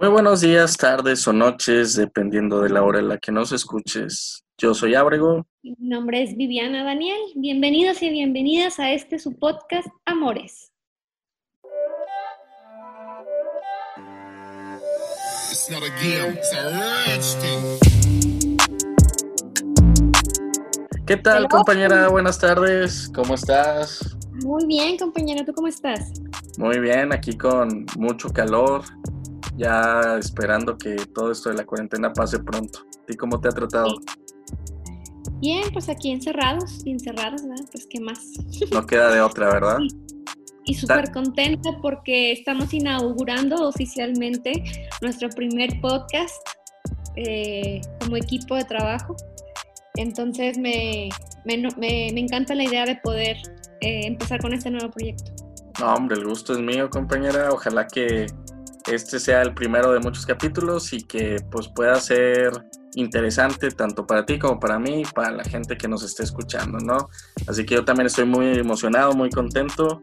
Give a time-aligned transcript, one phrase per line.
[0.00, 4.46] Muy buenos días, tardes o noches, dependiendo de la hora en la que nos escuches.
[4.56, 5.46] Yo soy Ábrego.
[5.62, 7.18] Mi nombre es Viviana Daniel.
[7.34, 10.72] Bienvenidos y bienvenidas a este su podcast Amores.
[21.06, 22.08] ¿Qué tal, compañera?
[22.08, 23.12] Buenas tardes.
[23.14, 24.16] ¿Cómo estás?
[24.42, 25.44] Muy bien, compañero.
[25.44, 26.10] ¿Tú cómo estás?
[26.56, 28.82] Muy bien, aquí con mucho calor,
[29.60, 32.80] ya esperando que todo esto de la cuarentena pase pronto.
[33.06, 34.00] ¿Y cómo te ha tratado?
[35.40, 37.66] Bien, pues aquí encerrados y encerrados, ¿verdad?
[37.70, 38.24] Pues qué más.
[38.72, 39.78] No queda de otra, ¿verdad?
[40.64, 44.62] Y súper contenta porque estamos inaugurando oficialmente
[45.02, 46.36] nuestro primer podcast
[47.16, 49.14] eh, como equipo de trabajo.
[49.96, 51.10] Entonces me,
[51.44, 53.36] me, encanta la idea de poder
[53.80, 55.32] eh, empezar con este nuevo proyecto.
[55.80, 57.50] No, hombre, el gusto es mío, compañera.
[57.50, 58.26] Ojalá que
[58.86, 62.52] este sea el primero de muchos capítulos y que pues pueda ser
[62.94, 66.78] interesante tanto para ti como para mí y para la gente que nos esté escuchando,
[66.78, 67.08] ¿no?
[67.46, 70.02] Así que yo también estoy muy emocionado, muy contento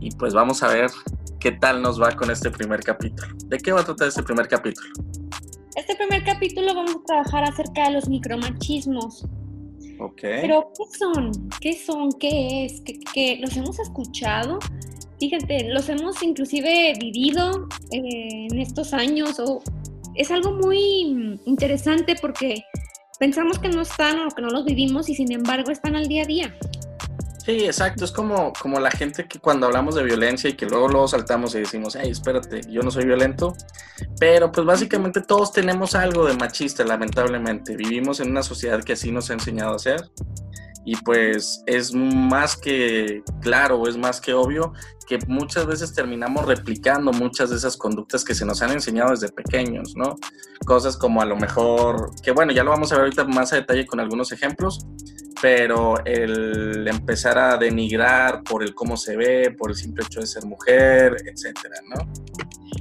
[0.00, 0.90] y pues vamos a ver
[1.38, 3.34] qué tal nos va con este primer capítulo.
[3.46, 4.88] ¿De qué va a tratar este primer capítulo?
[5.76, 9.26] Este primer capítulo vamos a trabajar acerca de los micromachismos.
[10.00, 10.20] Ok.
[10.22, 11.48] Pero, ¿qué son?
[11.60, 12.12] ¿Qué son?
[12.12, 12.80] ¿Qué es?
[12.80, 13.38] ¿Qué, qué?
[13.40, 14.58] ¿Los hemos escuchado?
[15.18, 19.62] Fíjate, los hemos inclusive vivido eh, en estos años o
[20.14, 22.64] es algo muy interesante porque
[23.18, 26.22] pensamos que no están o que no los vivimos y sin embargo están al día
[26.22, 26.58] a día.
[27.44, 28.06] Sí, exacto.
[28.06, 31.54] Es como, como la gente que cuando hablamos de violencia y que luego, luego saltamos
[31.54, 33.54] y decimos, hey, espérate, yo no soy violento.
[34.18, 37.76] Pero pues básicamente todos tenemos algo de machista, lamentablemente.
[37.76, 40.10] Vivimos en una sociedad que así nos ha enseñado a hacer
[40.84, 44.72] y pues es más que claro, es más que obvio
[45.06, 49.28] que muchas veces terminamos replicando muchas de esas conductas que se nos han enseñado desde
[49.28, 50.16] pequeños, ¿no?
[50.66, 53.56] Cosas como a lo mejor, que bueno, ya lo vamos a ver ahorita más a
[53.56, 54.86] detalle con algunos ejemplos,
[55.42, 60.26] pero el empezar a denigrar por el cómo se ve, por el simple hecho de
[60.26, 62.10] ser mujer, etcétera, ¿no?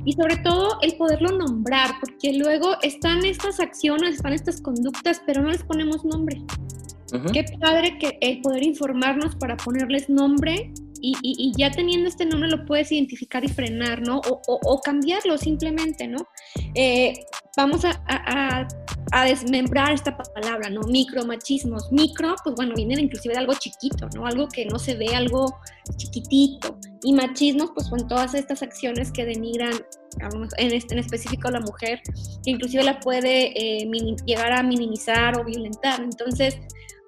[0.05, 5.41] Y sobre todo el poderlo nombrar, porque luego están estas acciones, están estas conductas, pero
[5.41, 6.41] no les ponemos nombre.
[7.31, 10.73] Qué padre que poder informarnos para ponerles nombre
[11.05, 14.21] y, ya teniendo este nombre lo puedes identificar y frenar, ¿no?
[14.23, 16.25] O, cambiarlo simplemente, ¿no?
[16.75, 17.13] Eh,
[17.57, 18.67] vamos a,
[19.25, 20.81] desmembrar esta palabra, ¿no?
[20.83, 21.91] Micromachismos.
[21.91, 24.25] Micro, pues bueno, viene inclusive de algo chiquito, ¿no?
[24.25, 25.53] Algo que no se ve, algo
[25.97, 26.79] chiquitito.
[27.03, 29.73] Y machismos, pues son todas estas acciones que denigran
[30.57, 32.01] en, este, en específico a la mujer,
[32.43, 33.51] que inclusive la puede
[33.81, 33.87] eh,
[34.25, 36.01] llegar a minimizar o violentar.
[36.01, 36.57] Entonces,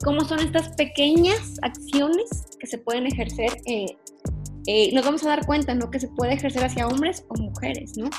[0.03, 3.51] cómo son estas pequeñas acciones que se pueden ejercer.
[3.65, 3.85] Eh,
[4.67, 5.91] eh, nos vamos a dar cuenta, ¿no?
[5.91, 8.09] Que se puede ejercer hacia hombres o mujeres, ¿no?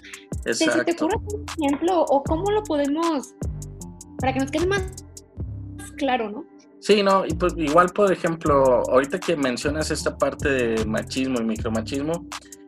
[0.44, 0.84] Exacto.
[0.84, 3.34] te ocurre un ejemplo o cómo lo podemos,
[4.20, 4.82] para que nos quede más
[5.97, 6.44] claro, ¿no?
[6.78, 11.44] Sí, no, y pues igual, por ejemplo, ahorita que mencionas esta parte de machismo y
[11.44, 12.26] micromachismo,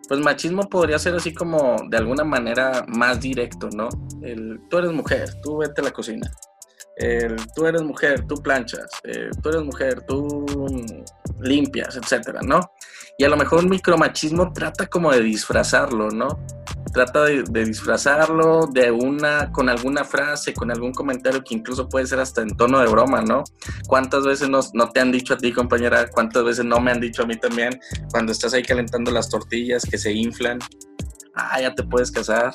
[0.09, 3.89] pues machismo podría ser así como de alguna manera más directo, ¿no?
[4.23, 6.29] El, tú eres mujer, tú vete a la cocina
[7.55, 10.47] tú eres mujer, tú planchas, eh, tú eres mujer, tú
[11.41, 12.61] limpias, etcétera, ¿no?
[13.17, 16.45] Y a lo mejor un micromachismo trata como de disfrazarlo, ¿no?
[16.93, 22.21] Trata de, disfrazarlo de una, con alguna frase, con algún comentario que incluso puede ser
[22.21, 23.45] hasta en tono de broma, ¿no?
[23.87, 26.09] ¿Cuántas veces no, no te han dicho a ti, compañera?
[26.09, 27.79] ¿Cuántas veces no me han dicho a mí también?
[28.11, 30.59] Cuando estás ahí calentando las tortillas que se inflan.
[31.35, 32.53] Ah, ya te puedes casar.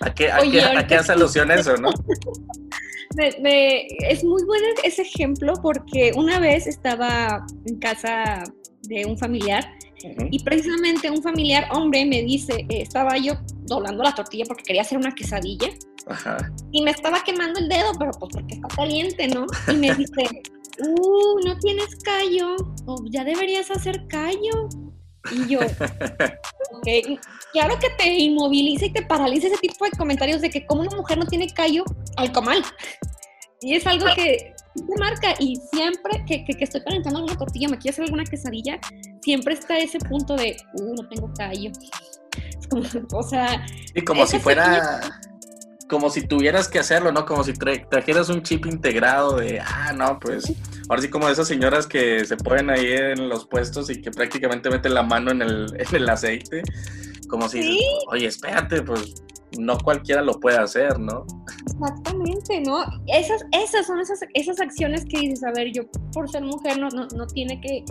[0.00, 1.90] ¿A qué, a qué, a qué hace alusión eso, no?
[3.16, 8.44] es muy bueno ese ejemplo porque una vez estaba en casa
[8.82, 9.64] de un familiar
[10.30, 14.82] y precisamente un familiar hombre me dice, eh, estaba yo doblando la tortilla porque quería
[14.82, 15.68] hacer una quesadilla
[16.72, 19.46] y me estaba quemando el dedo, pero pues porque está caliente, ¿no?
[19.68, 20.22] Y me dice,
[20.80, 22.56] uh, no tienes callo,
[22.86, 24.68] o ya deberías hacer callo.
[25.30, 27.18] Y yo, ok,
[27.52, 30.96] claro que te inmoviliza y te paraliza ese tipo de comentarios de que como una
[30.96, 31.84] mujer no tiene callo
[32.16, 32.64] al comal.
[33.62, 37.76] Y es algo que te marca y siempre que, que, estoy calentando alguna tortilla, me
[37.76, 38.78] quiero hacer alguna quesadilla,
[39.20, 41.70] siempre está ese punto de, uh, no tengo callo.
[42.58, 43.66] Es como, o sea...
[43.94, 45.00] Y como si fuera...
[45.88, 47.26] Como si tuvieras que hacerlo, ¿no?
[47.26, 50.44] Como si trajeras un chip integrado de, ah, no, pues,
[50.90, 54.10] ahora sí como de esas señoras que se ponen ahí en los puestos y que
[54.10, 56.62] prácticamente meten la mano en el, en el aceite.
[57.28, 57.78] Como si,
[58.08, 59.14] oye, espérate, pues
[59.56, 61.24] no cualquiera lo puede hacer, ¿no?
[61.64, 62.82] Exactamente, ¿no?
[63.06, 65.82] Esas, esas son esas, esas acciones que dices, a ver, yo
[66.12, 67.84] por ser mujer no, no, no tiene que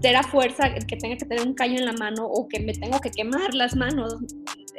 [0.00, 2.72] ser a fuerza que tenga que tener un caño en la mano o que me
[2.72, 4.16] tengo que quemar las manos.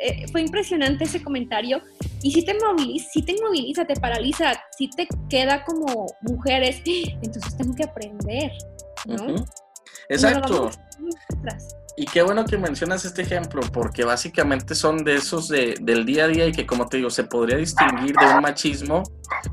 [0.01, 1.81] Eh, fue impresionante ese comentario.
[2.22, 7.56] Y si te moviliza, si te moviliza, te paraliza, si te queda como mujeres, entonces
[7.57, 8.51] tengo que aprender,
[9.06, 9.46] ¿no?
[10.10, 10.72] Exacto.
[11.98, 16.25] Y qué bueno que mencionas este ejemplo, porque básicamente son de esos de, del día
[16.25, 19.04] a día y que, como te digo, se podría distinguir de un machismo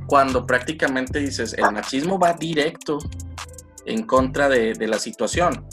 [0.07, 2.99] cuando prácticamente dices, el machismo va directo
[3.85, 5.67] en contra de, de la situación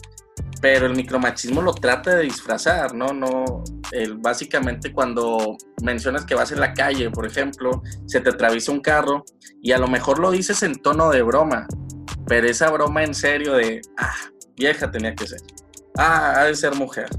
[0.63, 3.07] pero el micromachismo lo trata de disfrazar, ¿no?
[3.07, 8.71] No, el, básicamente cuando mencionas que vas en la calle, por ejemplo, se te atraviesa
[8.71, 9.25] un carro
[9.62, 11.68] y a lo mejor lo dices en tono de broma,
[12.27, 14.15] pero esa broma en serio de, ah,
[14.56, 15.42] vieja tenía que ser,
[15.98, 17.10] ah, ha de ser mujer,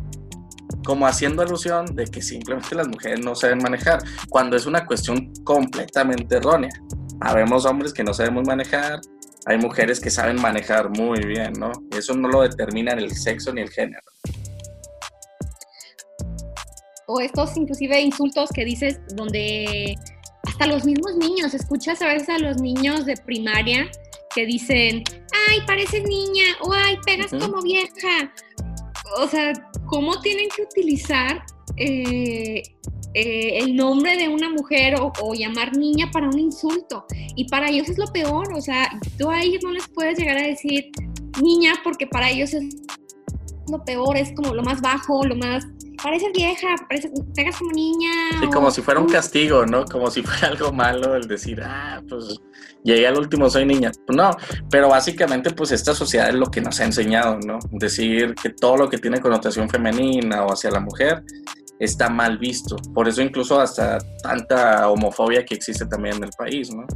[0.83, 3.99] como haciendo alusión de que simplemente las mujeres no saben manejar,
[4.31, 6.73] cuando es una cuestión completamente errónea.
[7.21, 9.01] Habemos hombres que no sabemos manejar,
[9.47, 11.73] hay mujeres que saben manejar muy bien, ¿no?
[11.97, 14.03] Eso no lo determina el sexo ni el género.
[17.07, 19.95] O estos inclusive insultos que dices donde
[20.47, 23.91] hasta los mismos niños, escuchas a veces a los niños de primaria
[24.35, 25.05] que dicen,
[25.49, 28.33] ay, pareces niña, o ay, pegas como vieja.
[29.19, 29.53] O sea,
[29.87, 31.45] ¿cómo tienen que utilizar
[31.77, 32.63] eh,
[33.15, 37.07] eh, el nombre de una mujer o, llamar niña para un insulto.
[37.37, 40.37] Y para ellos es lo peor, o sea, tú a ellos no les puedes llegar
[40.37, 40.91] a decir
[41.41, 42.65] niña porque para ellos es
[43.71, 45.65] lo peor, es como lo más bajo, lo más...
[46.03, 48.11] Pareces vieja, pareces, pegas como niña.
[48.39, 49.87] Sí, como si fuera un castigo, ¿no?
[49.87, 52.41] Como si fuera algo malo el decir, ah, pues
[52.83, 53.91] llegué al último, soy niña.
[54.05, 54.37] Pues no,
[54.69, 57.59] pero básicamente pues esta sociedad es lo que nos ha enseñado, ¿no?
[57.71, 61.23] Decir que todo lo que tiene connotación femenina o hacia la mujer
[61.79, 62.77] está mal visto.
[62.95, 66.87] Por eso incluso hasta tanta homofobia que existe también en el país, ¿no?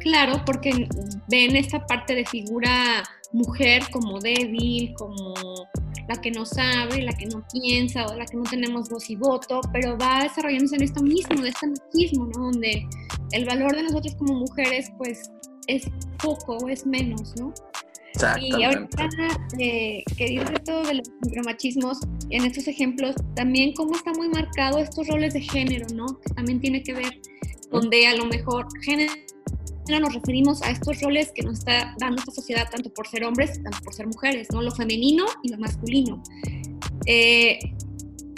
[0.00, 0.86] Claro, porque
[1.28, 5.34] ven esta parte de figura mujer como débil, como
[6.08, 9.16] la que no sabe, la que no piensa o la que no tenemos voz y
[9.16, 12.44] voto, pero va desarrollándose en esto mismo, de este machismo, ¿no?
[12.52, 12.86] Donde
[13.32, 15.30] el valor de nosotros como mujeres, pues,
[15.66, 15.90] es
[16.22, 17.52] poco o es menos, ¿no?
[18.40, 19.08] Y ahorita
[19.58, 21.98] eh, que dices esto de los micromachismos,
[22.30, 26.06] en estos ejemplos, también cómo está muy marcado estos roles de género, ¿no?
[26.20, 27.20] Que también tiene que ver,
[27.70, 29.12] donde a lo mejor género
[29.88, 33.62] nos referimos a estos roles que nos está dando esta sociedad, tanto por ser hombres,
[33.62, 34.62] tanto por ser mujeres, ¿no?
[34.62, 36.22] Lo femenino y lo masculino.
[37.06, 37.58] Eh,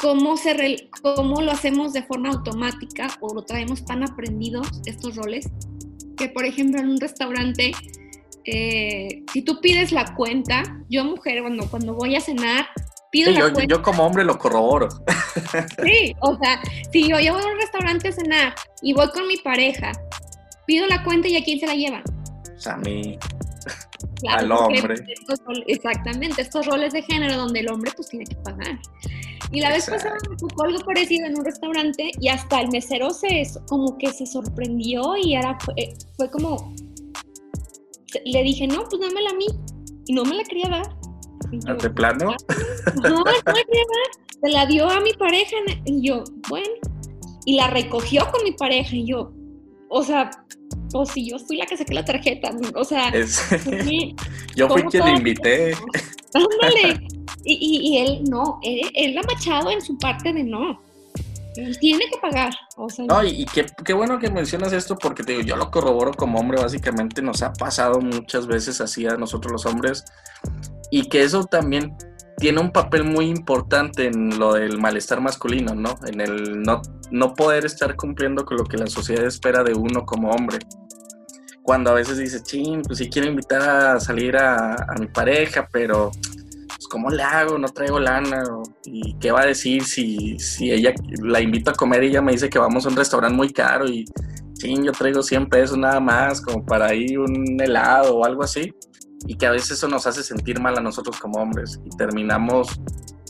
[0.00, 5.48] ¿cómo, se ¿Cómo lo hacemos de forma automática o lo traemos tan aprendidos estos roles?
[6.16, 7.72] Que, por ejemplo, en un restaurante
[8.46, 12.66] eh, si tú pides la cuenta, yo mujer, cuando, cuando voy a cenar,
[13.10, 13.74] pido la yo, cuenta.
[13.74, 14.88] Yo como hombre lo corroboro.
[15.84, 16.60] Sí, o sea,
[16.90, 19.92] si yo, voy a un restaurante a cenar y voy con mi pareja,
[20.66, 22.02] pido la cuenta y a quién se la llevan.
[22.44, 23.18] Pues a mí.
[24.28, 24.94] al hombre.
[25.66, 28.78] exactamente, estos roles de género donde el hombre pues tiene que pagar.
[29.52, 33.10] Y la vez pasada me tocó algo parecido en un restaurante y hasta el mesero
[33.10, 36.74] se como que se sorprendió y fue, fue como
[38.24, 39.46] le dije, no, pues dámela a mí.
[40.06, 41.78] Y no me la quería dar.
[41.78, 42.34] ¿De plano?
[43.02, 44.40] No, no la quería dar.
[44.42, 45.56] Se la dio a mi pareja.
[45.84, 46.68] Y yo, bueno.
[47.44, 48.94] Y la recogió con mi pareja.
[48.94, 49.32] Y yo,
[49.88, 50.30] o sea,
[50.90, 52.50] pues si yo fui la que saqué la tarjeta.
[52.74, 53.12] O sea,
[54.56, 55.74] yo fui quien le invité.
[56.34, 57.06] Ándale.
[57.44, 60.80] Y, y, él no, él, él ha machado en su parte de no
[61.80, 62.52] tiene que pagar.
[62.76, 66.12] O sea, no, y, qué, bueno que mencionas esto porque te digo, yo lo corroboro
[66.12, 70.04] como hombre, básicamente nos ha pasado muchas veces así a nosotros los hombres
[70.90, 71.96] y que eso también
[72.38, 75.94] tiene un papel muy importante en lo del malestar masculino, ¿no?
[76.06, 80.04] En el no, no poder estar cumpliendo con lo que la sociedad espera de uno
[80.04, 80.58] como hombre.
[81.62, 85.66] Cuando a veces dice, ching, pues si quiero invitar a salir a, a mi pareja,
[85.72, 86.12] pero
[86.76, 87.58] pues, ¿cómo le hago?
[87.58, 88.44] No traigo lana.
[88.84, 90.92] ¿Y qué va a decir si, si ella
[91.22, 93.86] la invito a comer y ella me dice que vamos a un restaurante muy caro
[93.86, 94.04] y
[94.54, 98.72] sí, yo traigo 100 pesos nada más, como para ir un helado o algo así?
[99.26, 102.68] Y que a veces eso nos hace sentir mal a nosotros como hombres y terminamos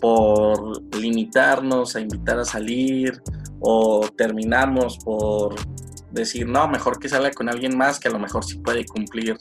[0.00, 3.23] por limitarnos a invitar a salir
[3.61, 5.55] o terminamos por
[6.11, 9.38] decir, no, mejor que salga con alguien más que a lo mejor sí puede cumplir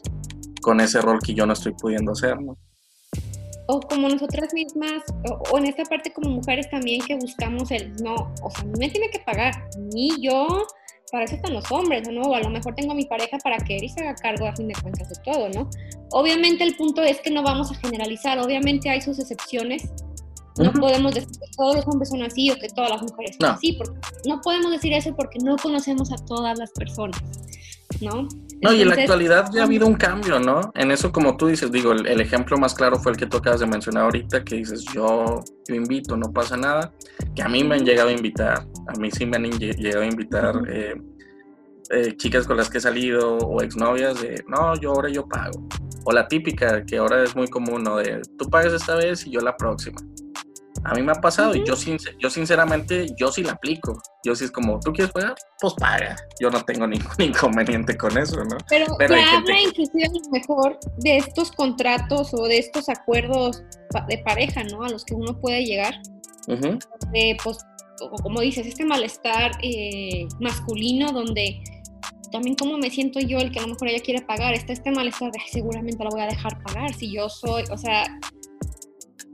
[0.61, 2.57] con ese rol que yo no estoy pudiendo hacer, ¿no?
[3.67, 5.03] O como nosotras mismas,
[5.51, 8.89] o, en esta parte como mujeres también que buscamos el no, o sea, no me
[8.89, 9.53] tiene que pagar,
[9.93, 10.65] ni yo,
[11.11, 12.21] para eso están los hombres, ¿no?
[12.21, 14.55] O a lo mejor tengo a mi pareja para que él se haga cargo a
[14.55, 15.69] fin de cuentas de todo, ¿no?
[16.11, 19.89] Obviamente el punto es que no vamos a generalizar, obviamente hay sus excepciones,
[20.57, 23.49] no podemos decir que todos los hombres son así o que todas las mujeres son
[23.49, 27.21] así, porque no podemos decir eso porque no conocemos a todas las personas,
[28.01, 28.27] ¿no?
[28.61, 30.71] No, y en la actualidad ya ha habido un cambio, ¿no?
[30.75, 33.59] En eso, como tú dices, digo, el, ejemplo más claro fue el que tú acabas
[33.59, 36.91] de mencionar ahorita, que dices, yo, yo invito, no pasa nada,
[37.35, 40.07] que a mí me han llegado a invitar, a mí sí me han llegado a
[40.07, 40.95] invitar eh,
[41.91, 45.67] eh, chicas con las que he salido o exnovias de, no, yo ahora yo pago.
[46.05, 47.97] O la típica, que ahora es muy común, ¿no?
[47.97, 49.99] De, tú pagas esta vez y yo la próxima.
[50.83, 51.75] A mí me ha pasado y yo,
[52.19, 53.99] yo sinceramente, yo sí la aplico.
[54.23, 55.35] Yo sí es como, ¿tú quieres pagar?
[55.59, 56.15] Pues paga.
[56.39, 58.57] Yo no tengo ningún inconveniente con eso, ¿no?
[58.69, 63.63] Pero, Pero habla inclusive a lo mejor de estos contratos o de estos acuerdos
[64.09, 64.83] de pareja, ¿no?
[64.83, 65.95] A los que uno puede llegar.
[66.47, 67.57] de, pues,
[68.21, 71.61] como dices, este malestar eh, masculino donde
[72.31, 74.91] también cómo me siento yo el que a lo mejor ella quiere pagar, está este
[74.91, 78.03] malestar de seguramente la voy a dejar pagar si yo soy, o sea,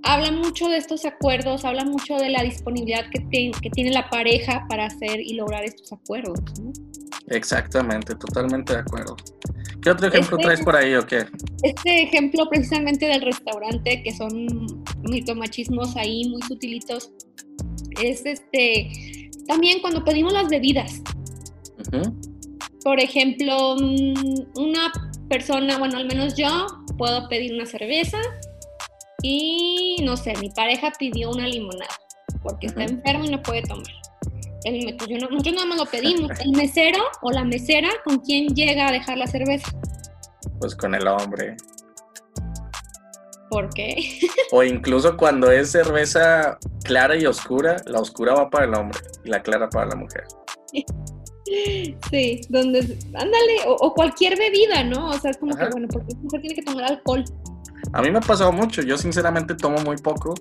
[0.03, 4.65] habla mucho de estos acuerdos, habla mucho de la disponibilidad que, que tiene la pareja
[4.69, 6.39] para hacer y lograr estos acuerdos.
[7.27, 9.15] Exactamente, totalmente de acuerdo.
[9.81, 11.25] ¿Qué otro ejemplo este traes por ahí o qué?
[11.63, 14.47] Este ejemplo precisamente del restaurante, que son
[15.03, 17.11] mitomachismos ahí muy sutilitos,
[18.01, 18.89] es este,
[19.47, 21.01] también cuando pedimos las bebidas.
[22.83, 24.91] Por ejemplo, mm, una
[25.29, 26.67] persona, bueno, al menos yo,
[26.97, 28.19] puedo pedir una cerveza
[29.21, 31.95] y no sé, mi pareja pidió una limonada
[32.43, 33.85] porque está enfermo y no puede tomar.
[34.63, 36.31] El, pues yo no, nosotros nada más lo pedimos.
[36.39, 39.71] El mesero o la mesera, ¿con quién llega a dejar la cerveza?
[40.59, 41.55] Pues con el hombre.
[43.49, 43.95] ¿Por qué?
[44.51, 49.29] o incluso cuando es cerveza clara y oscura, la oscura va para el hombre y
[49.29, 50.23] la clara para la mujer.
[52.09, 52.79] Sí, donde,
[53.13, 55.09] ándale, o, cualquier bebida, ¿no?
[55.09, 57.25] O sea, es como que, bueno, porque la mujer tiene que tomar alcohol.
[57.93, 60.33] A mí me ha pasado mucho, yo sinceramente tomo muy poco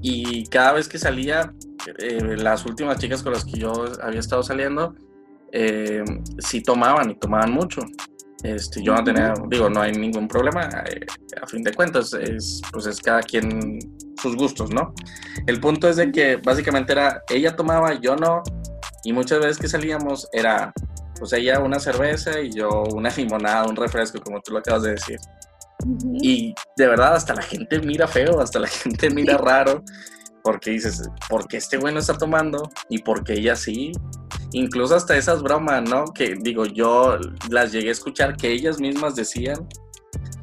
[0.00, 1.52] y cada vez que salía,
[1.98, 4.94] eh, las últimas chicas con las que yo había estado saliendo,
[5.52, 6.04] eh,
[6.38, 7.82] sí tomaban y tomaban mucho.
[8.42, 11.06] Este, yo no tenía, digo, no hay ningún problema, eh,
[11.40, 13.78] a fin de cuentas, es, pues es cada quien
[14.20, 14.92] sus gustos, ¿no?
[15.46, 18.42] El punto es de que básicamente era, ella tomaba, yo no,
[19.02, 20.74] y muchas veces que salíamos era,
[21.18, 24.90] pues ella una cerveza y yo una limonada, un refresco, como tú lo acabas de
[24.90, 25.18] decir.
[26.20, 29.82] Y de verdad, hasta la gente mira feo, hasta la gente mira raro,
[30.42, 32.70] porque dices, ¿por qué este güey no está tomando?
[32.88, 33.92] Y porque ella sí.
[34.52, 36.04] Incluso hasta esas bromas, ¿no?
[36.06, 37.18] Que digo, yo
[37.50, 39.66] las llegué a escuchar que ellas mismas decían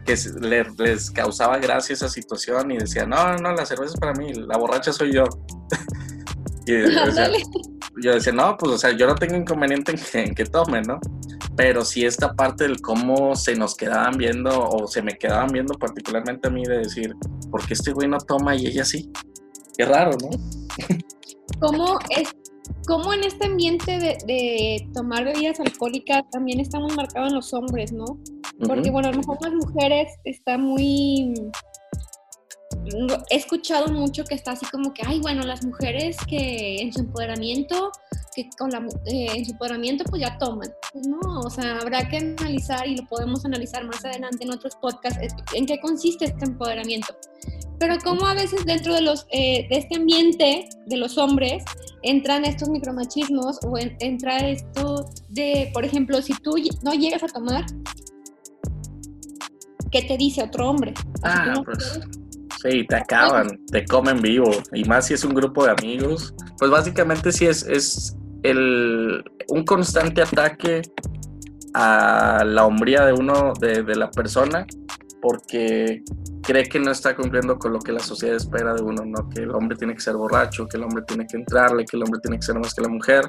[0.05, 4.33] que les, causaba gracia esa situación y decían, no, no, la cerveza es para mí,
[4.33, 5.23] la borracha soy yo.
[6.65, 6.73] y
[8.03, 10.81] yo decía, no, pues, o sea, yo no tengo inconveniente en que, en que tome,
[10.81, 10.99] ¿no?
[11.55, 15.73] pero sí esta parte del cómo se nos quedaban viendo o se me quedaban viendo
[15.75, 17.15] particularmente a mí de decir,
[17.49, 19.11] ¿por qué este güey no toma y ella sí?
[19.77, 20.29] Qué raro, ¿no?
[21.59, 22.33] ¿Cómo, es,
[22.87, 27.91] cómo en este ambiente de, tomar bebidas alcohólicas también está muy marcado en los hombres,
[27.91, 28.05] ¿no?
[28.65, 31.33] Porque, bueno, a lo mejor las mujeres está muy
[33.29, 37.01] he escuchado mucho que está así como que, ay, bueno, las mujeres que en su
[37.01, 37.91] empoderamiento
[38.35, 40.69] que con la, eh, en su empoderamiento pues ya toman.
[40.93, 44.75] Pues no, o sea, habrá que analizar y lo podemos analizar más adelante en otros
[44.75, 45.19] podcasts,
[45.53, 47.15] en qué consiste este empoderamiento.
[47.79, 51.63] Pero como a veces dentro de, los, eh, de este ambiente de los hombres
[52.03, 57.65] entran estos micromachismos o entra esto de, por ejemplo, si tú no llegas a tomar,
[59.91, 60.93] ¿qué te dice otro hombre?
[61.23, 61.99] Ah, pues...
[62.61, 64.51] Sí, te acaban, te comen vivo.
[64.73, 66.35] Y más si es un grupo de amigos.
[66.59, 70.81] Pues básicamente sí es, es el, un constante ataque
[71.73, 74.65] a la hombría de uno, de, de, la persona,
[75.21, 76.03] porque
[76.43, 79.29] cree que no está cumpliendo con lo que la sociedad espera de uno, ¿no?
[79.29, 82.03] Que el hombre tiene que ser borracho, que el hombre tiene que entrarle, que el
[82.03, 83.23] hombre tiene que ser más que la mujer.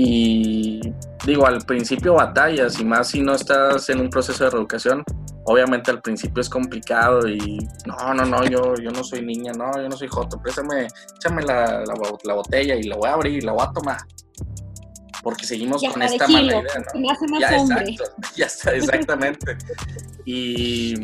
[0.00, 0.80] Y
[1.26, 5.02] digo, al principio batallas, y más si no estás en un proceso de reeducación,
[5.44, 9.72] obviamente al principio es complicado y no, no, no, yo, yo no soy niña, no,
[9.74, 10.86] yo no soy joto, préstame,
[11.16, 13.98] échame la, la, botella y la voy a abrir y la voy a tomar.
[15.20, 17.40] Porque seguimos con esta mala idea, ¿no?
[17.40, 18.04] Ya, exacto,
[18.36, 19.58] ya está, exactamente.
[20.24, 20.94] y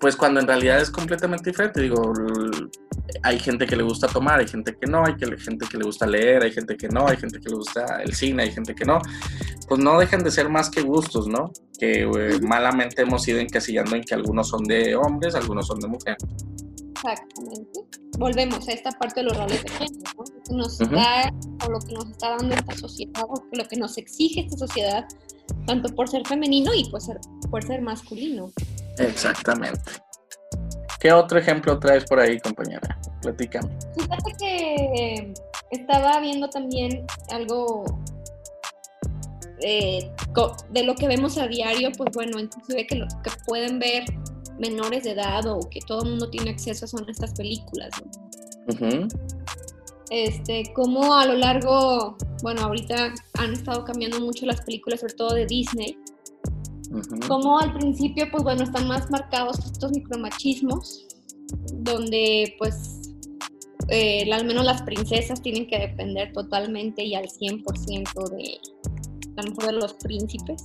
[0.00, 2.10] pues cuando en realidad es completamente diferente, digo,
[3.22, 6.06] hay gente que le gusta tomar, hay gente que no, hay gente que le gusta
[6.06, 8.84] leer, hay gente que no, hay gente que le gusta el cine, hay gente que
[8.84, 9.00] no,
[9.68, 11.52] pues no dejan de ser más que gustos, ¿no?
[11.78, 15.88] Que eh, malamente hemos ido encasillando en que algunos son de hombres, algunos son de
[15.88, 16.22] mujeres.
[16.92, 17.80] Exactamente.
[18.18, 20.24] Volvemos a esta parte de los roles de género, ¿no?
[20.24, 21.32] Lo que nos da,
[21.66, 25.04] o lo que nos está dando esta sociedad, o lo que nos exige esta sociedad,
[25.66, 27.18] tanto por ser femenino y por ser,
[27.50, 28.50] por ser masculino.
[28.98, 30.07] Exactamente.
[31.00, 32.98] ¿Qué otro ejemplo traes por ahí, compañera?
[33.22, 33.68] Platícame.
[33.94, 35.34] Fíjate que
[35.70, 37.84] estaba viendo también algo
[39.60, 40.10] eh,
[40.70, 44.04] de lo que vemos a diario, pues bueno, inclusive que, lo, que pueden ver
[44.58, 47.90] menores de edad o que todo el mundo tiene acceso son estas películas.
[48.80, 49.08] ¿no?
[50.10, 55.34] Este, como a lo largo, bueno, ahorita han estado cambiando mucho las películas, sobre todo
[55.34, 55.98] de Disney.
[57.26, 61.06] Como al principio, pues bueno, están más marcados estos micromachismos,
[61.72, 62.98] donde pues
[63.88, 68.58] eh, al menos las princesas tienen que depender totalmente y al 100% de,
[69.36, 70.64] a lo mejor de los príncipes.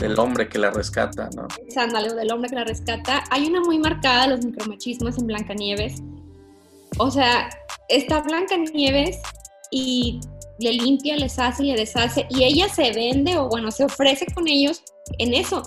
[0.00, 1.48] Del hombre que la rescata, ¿no?
[1.68, 3.24] Sándalo, del hombre que la rescata.
[3.30, 6.02] Hay una muy marcada de los micromachismos en Blancanieves.
[6.98, 7.48] O sea,
[7.88, 9.18] está Blancanieves
[9.70, 10.20] y
[10.58, 14.48] le limpia, les hace le deshace, y ella se vende o bueno, se ofrece con
[14.48, 14.82] ellos
[15.18, 15.62] en eso.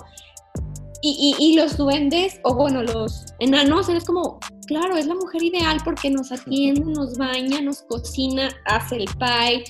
[1.04, 5.78] Y, y, los duendes, o bueno, los enanos, es como, claro, es la mujer ideal
[5.84, 9.64] porque nos atiende, nos baña, nos cocina, hace el pie,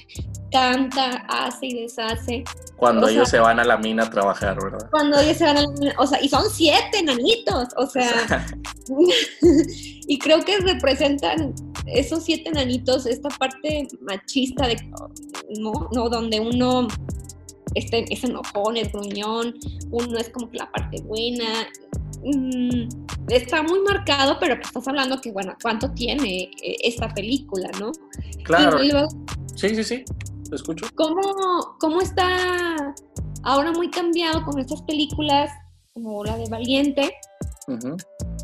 [0.52, 2.44] canta, hace y deshace.
[2.76, 4.88] Cuando ellos se van a la mina a trabajar, ¿verdad?
[4.90, 8.46] Cuando ellos se van a la mina, o sea, y son siete enanitos, o sea,
[10.06, 11.54] y creo que representan
[11.86, 14.76] esos siete enanitos, esta parte machista de,
[15.58, 15.88] ¿no?
[15.92, 16.08] ¿no?
[16.08, 16.88] Donde uno
[17.74, 19.54] este, es enojón, es gruñón,
[19.90, 21.68] uno es como que la parte buena.
[22.24, 22.88] Mm,
[23.28, 27.92] está muy marcado, pero pues estás hablando que, bueno, ¿cuánto tiene eh, esta película, no?
[28.44, 28.78] Claro.
[29.54, 30.04] sí, sí, sí,
[30.48, 30.86] te escucho.
[30.94, 32.94] ¿Cómo, ¿Cómo está
[33.42, 35.50] ahora muy cambiado con estas películas
[35.94, 37.12] como la de Valiente,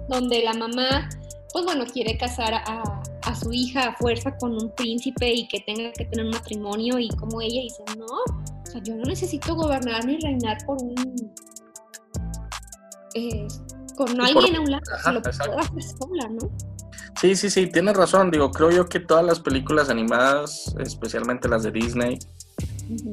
[0.09, 1.09] donde la mamá,
[1.53, 5.61] pues bueno, quiere casar a, a su hija a fuerza con un príncipe y que
[5.61, 8.07] tenga que tener un matrimonio y como ella dice, no,
[8.79, 11.33] sea, yo no necesito gobernar ni reinar por un...
[13.15, 13.47] Eh,
[13.97, 14.83] con alguien a un lado,
[15.13, 16.51] lo puedo hacer sola, ¿no?
[17.21, 18.31] Sí, sí, sí, tienes razón.
[18.31, 22.19] Digo, creo yo que todas las películas animadas, especialmente las de Disney,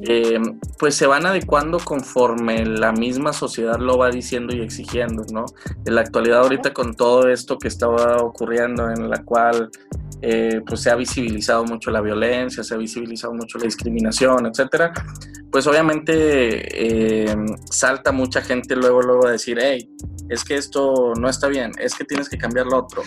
[0.02, 0.38] eh,
[0.78, 5.44] pues se van adecuando conforme la misma sociedad lo va diciendo y exigiendo, ¿no?
[5.84, 9.70] En la actualidad ahorita con todo esto que estaba ocurriendo en la cual
[10.22, 14.92] eh, pues se ha visibilizado mucho la violencia, se ha visibilizado mucho la discriminación, etcétera,
[15.50, 17.36] pues obviamente eh,
[17.70, 19.88] salta mucha gente luego, luego a decir, hey,
[20.28, 23.02] es que esto no está bien, es que tienes que cambiar lo otro.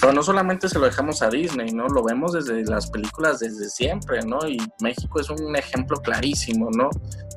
[0.00, 1.86] Pero no solamente se lo dejamos a Disney, ¿no?
[1.86, 4.46] Lo vemos desde las películas desde siempre, ¿no?
[4.48, 6.90] Y México es un ejemplo clarísimo, ¿no?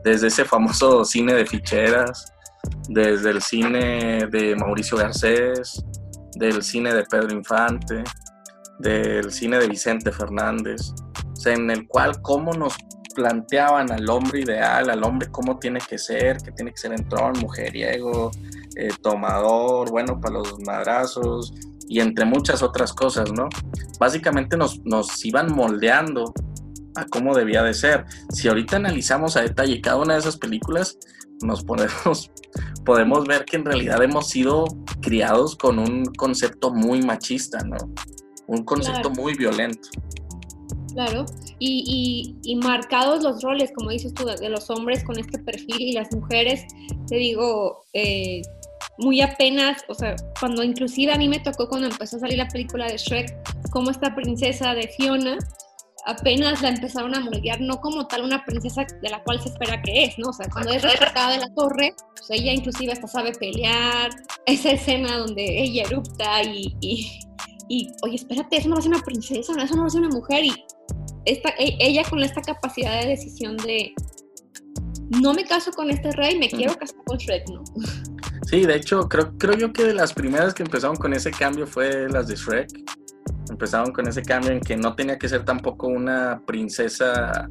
[0.04, 2.32] Desde ese famoso cine de ficheras,
[2.90, 5.84] desde el cine de Mauricio Garcés,
[6.36, 8.04] del cine de Pedro Infante,
[8.80, 10.94] del cine de Vicente Fernández,
[11.32, 12.76] o sea, en el cual cómo nos
[13.16, 17.34] planteaban al hombre ideal, al hombre cómo tiene que ser, que tiene que ser entrón,
[17.40, 18.32] mujeriego,
[18.76, 21.54] eh, tomador, bueno para los madrazos
[21.88, 23.50] y entre muchas otras cosas, ¿no?
[24.00, 26.32] Básicamente nos, nos iban moldeando
[26.96, 28.06] a cómo debía de ser.
[28.30, 30.98] Si ahorita analizamos a detalle cada una de esas películas,
[31.42, 32.32] nos podemos,
[32.86, 34.66] podemos ver que en realidad hemos sido
[35.02, 37.78] criados con un concepto muy machista, ¿no?
[38.48, 39.90] Un concepto muy violento.
[40.94, 41.26] Claro,
[41.60, 45.92] y, y, marcados los roles, como dices tú, de los hombres con este perfil y
[45.92, 46.66] las mujeres,
[47.08, 48.42] te digo, eh,
[48.98, 52.48] muy apenas, o sea, cuando inclusive a mí me tocó cuando empezó a salir la
[52.48, 55.38] película de Shrek, como esta princesa de Fiona,
[56.08, 59.82] apenas la empezaron a moldear, no como tal una princesa de la cual se espera
[59.82, 60.30] que es, ¿no?
[60.30, 64.10] O sea, cuando es rescatada de la torre, pues ella inclusive hasta sabe pelear,
[64.46, 67.20] esa escena donde ella erupta y, y,
[68.01, 70.10] oye, espérate, eso no va a ser una princesa, eso no va a ser una
[70.10, 70.65] mujer, y
[71.25, 73.93] esta, e, ella con esta capacidad de decisión de,
[75.21, 77.63] no me caso con este rey, me quiero casar con Shrek, ¿no?
[78.45, 81.67] Sí, de hecho, creo, creo yo que de las primeras que empezaron con ese cambio
[81.67, 82.69] fue las de Shrek.
[83.49, 87.49] Empezaron con ese cambio en que no tenía que ser tampoco una princesa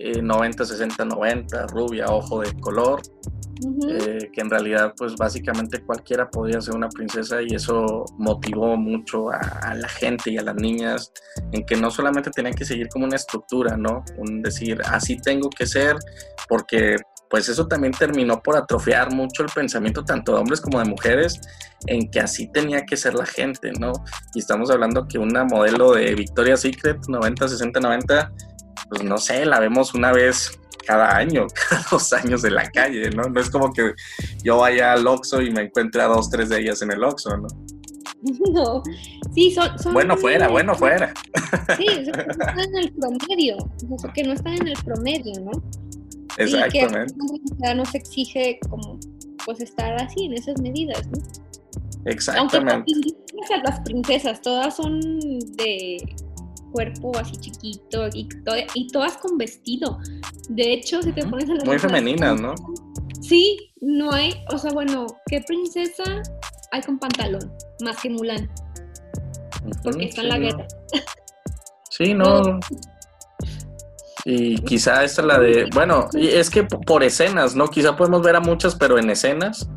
[0.00, 3.02] 90, 60, 90, rubia, ojo de color,
[3.88, 9.30] eh, que en realidad pues básicamente cualquiera podía ser una princesa y eso motivó mucho
[9.30, 11.12] a, la gente y a las niñas
[11.52, 14.02] en que no solamente tenían que seguir como una estructura, ¿no?
[14.16, 15.96] Un decir, así tengo que ser,
[16.48, 16.96] porque
[17.28, 21.38] pues eso también terminó por atrofiar mucho el pensamiento tanto de hombres como de mujeres
[21.86, 23.92] en que así tenía que ser la gente, ¿no?
[24.34, 28.32] Y estamos hablando que una modelo de Victoria's Secret 90, 60, 90,
[28.88, 33.10] pues no sé, la vemos una vez cada año, cada dos años en la calle,
[33.10, 33.24] ¿no?
[33.24, 33.92] No es como que
[34.42, 37.36] yo vaya al Oxxo y me encuentre a dos, tres de ellas en el Oxxo,
[37.36, 37.48] ¿no?
[38.52, 38.82] No,
[39.34, 39.94] sí, son...
[39.94, 41.14] bueno fuera, bueno fuera.
[41.78, 43.56] Sí, no están en el promedio,
[44.14, 45.50] que no están en el promedio, ¿no?
[46.36, 47.14] Exactamente.
[47.32, 48.98] Y que no se exige como
[49.44, 51.18] pues estar así en esas medidas, ¿no?
[52.04, 52.92] Exactamente.
[52.92, 55.00] Aunque las princesas todas son
[55.56, 56.14] de
[56.72, 58.28] cuerpo así chiquito y,
[58.74, 59.98] y todas con vestido.
[60.48, 62.54] De hecho, si te pones a la Muy femeninas, ¿no?
[63.20, 66.04] Sí, no hay, o sea, bueno, ¿qué princesa
[66.72, 67.52] hay con pantalón?
[67.82, 68.50] Más que Mulan.
[69.82, 70.66] Porque está en la guerra.
[71.90, 72.60] Sí, no.
[74.24, 77.68] Y quizá esta es la de, bueno, es que por escenas, ¿no?
[77.68, 79.68] Quizá podemos ver a muchas, pero en escenas.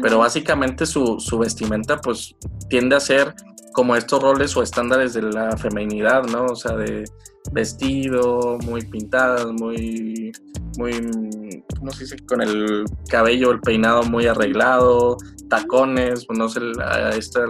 [0.00, 2.34] Pero básicamente su, su vestimenta pues
[2.70, 3.34] tiende a ser
[3.72, 6.46] como estos roles o estándares de la feminidad, ¿no?
[6.46, 7.04] O sea, de
[7.52, 10.32] vestido, muy pintadas, muy,
[10.78, 12.16] muy, ¿cómo se dice?
[12.26, 15.16] Con el cabello, el peinado muy arreglado,
[15.48, 17.40] tacones, pues no sé, la, esta,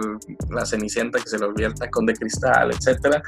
[0.49, 3.21] la cenicienta que se le olvida el tacón de cristal, etcétera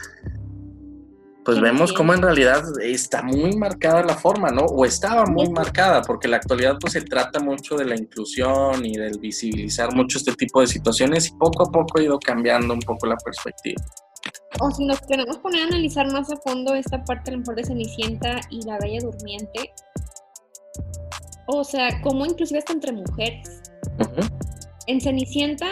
[1.45, 4.63] pues vemos cómo en realidad está muy marcada la forma, ¿no?
[4.63, 8.83] O estaba muy marcada, porque en la actualidad pues se trata mucho de la inclusión
[8.83, 12.73] y del visibilizar mucho este tipo de situaciones y poco a poco ha ido cambiando
[12.73, 13.79] un poco la perspectiva.
[14.59, 17.55] O si nos queremos poner a analizar más a fondo esta parte a lo mejor
[17.57, 19.71] de Cenicienta y la Bella Durmiente,
[21.45, 23.61] o sea, cómo inclusive está entre mujeres.
[24.87, 25.67] En Cenicienta,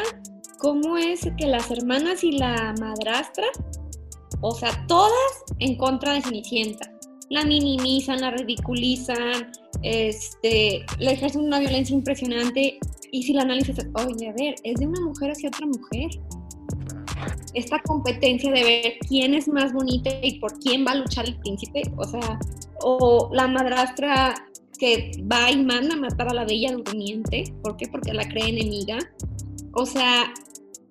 [0.59, 3.47] ¿cómo es que las hermanas y la madrastra
[4.43, 6.91] o sea, todas en contra de Cenicienta.
[7.29, 9.51] La minimizan, la ridiculizan,
[9.81, 12.77] este, le ejercen una violencia impresionante.
[13.13, 16.09] Y si la analizas, oye, a ver, es de una mujer hacia otra mujer.
[17.53, 21.39] Esta competencia de ver quién es más bonita y por quién va a luchar el
[21.39, 22.37] príncipe, o sea,
[22.81, 24.35] o la madrastra
[24.77, 27.87] que va y manda a matar a la bella durmiente, ¿por qué?
[27.87, 28.97] Porque la cree enemiga.
[29.75, 30.33] O sea,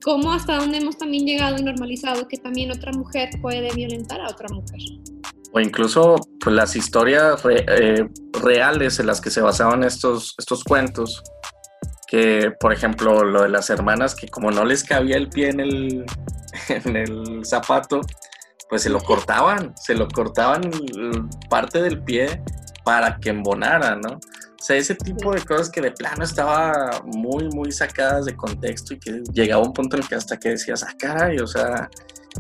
[0.02, 4.28] cómo hasta dónde hemos también llegado y normalizado que también otra mujer puede violentar a
[4.28, 4.80] otra mujer.
[5.52, 8.08] O incluso pues, las historias eh,
[8.42, 11.22] reales en las que se basaban estos, estos cuentos,
[12.08, 15.60] que por ejemplo lo de las hermanas que como no les cabía el pie en
[15.60, 16.04] el,
[16.68, 18.00] en el zapato,
[18.68, 20.70] pues se lo cortaban, se lo cortaban
[21.50, 22.42] parte del pie
[22.84, 24.18] para que embonara, ¿no?
[24.62, 28.94] O sea, ese tipo de cosas que de plano estaba muy, muy sacadas de contexto
[28.94, 31.90] y que llegaba un punto en el que hasta que decías, ah, caray, o sea,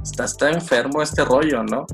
[0.00, 1.84] está, está enfermo este rollo, ¿no?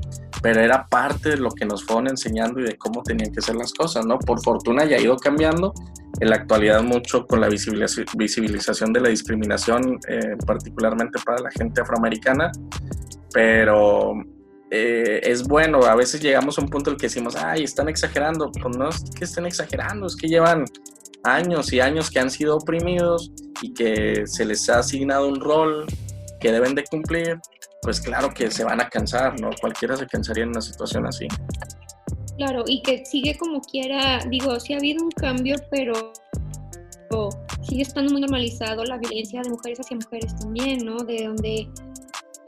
[0.43, 3.55] Pero era parte de lo que nos fueron enseñando y de cómo tenían que ser
[3.55, 4.19] las cosas, ¿no?
[4.19, 5.73] Por fortuna ya ha ido cambiando
[6.19, 11.81] en la actualidad mucho con la visibilización de la discriminación, eh, particularmente para la gente
[11.81, 12.51] afroamericana,
[13.33, 14.13] pero
[14.71, 15.83] eh, es bueno.
[15.83, 18.51] A veces llegamos a un punto en el que decimos, ay, están exagerando.
[18.51, 20.65] Pues no es que estén exagerando, es que llevan
[21.23, 25.85] años y años que han sido oprimidos y que se les ha asignado un rol
[26.39, 27.39] que deben de cumplir.
[27.81, 29.49] Pues claro que se van a cansar, ¿no?
[29.59, 31.27] Cualquiera se cansaría en una situación así.
[32.37, 36.13] Claro, y que sigue como quiera, digo, sí ha habido un cambio, pero
[37.63, 40.97] sigue estando muy normalizado la violencia de mujeres hacia mujeres también, ¿no?
[40.97, 41.69] De donde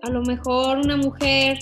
[0.02, 1.60] a lo mejor una mujer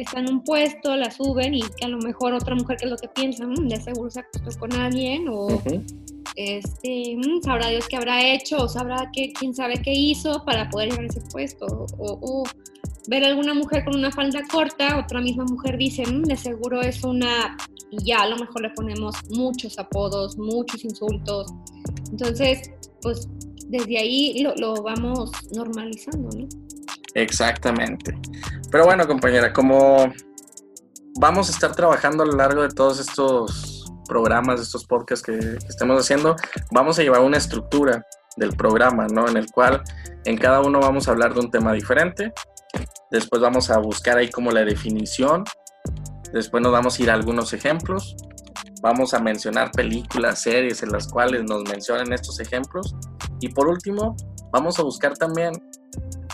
[0.00, 2.90] está en un puesto, la suben y que a lo mejor otra mujer que es
[2.90, 5.48] lo que piensa, mm, de seguro se acostó con alguien o
[6.36, 10.68] este, mm, sabrá Dios qué habrá hecho o sabrá que, quién sabe qué hizo para
[10.70, 12.44] poder llegar a ese puesto o,
[13.08, 16.80] ver a alguna mujer con una falda corta, otra misma mujer dice, mm, de seguro
[16.80, 17.56] es una,
[17.90, 21.52] y ya a lo mejor le ponemos muchos apodos, muchos insultos.
[22.12, 22.70] Entonces,
[23.02, 23.28] pues
[23.66, 26.48] desde ahí lo, lo vamos normalizando, ¿no?
[27.14, 28.16] Exactamente.
[28.72, 30.10] Pero bueno, compañera, como
[31.20, 36.00] vamos a estar trabajando a lo largo de todos estos programas, estos podcasts que, estemos
[36.00, 36.36] haciendo,
[36.70, 38.06] vamos a llevar una estructura
[38.38, 39.28] del programa, ¿no?
[39.28, 39.82] En el cual
[40.24, 42.32] en cada uno vamos a hablar de un tema diferente.
[43.10, 45.44] Después vamos a buscar ahí como la definición.
[46.32, 48.16] Después nos vamos a ir a algunos ejemplos.
[48.80, 52.96] Vamos a mencionar películas, series en las cuales nos mencionen estos ejemplos.
[53.38, 54.16] Y por último,
[54.50, 55.52] vamos a buscar también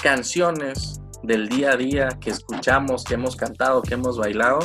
[0.01, 4.61] canciones del día a día que escuchamos, que hemos cantado, que hemos bailado,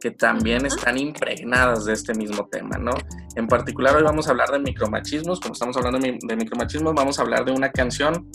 [0.00, 2.92] que también están impregnadas de este mismo tema, ¿no?
[3.36, 7.22] En particular hoy vamos a hablar de micromachismos, como estamos hablando de micromachismos, vamos a
[7.22, 8.30] hablar de una canción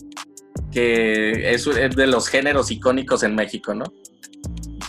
[0.71, 3.86] que es de los géneros icónicos en México, ¿no?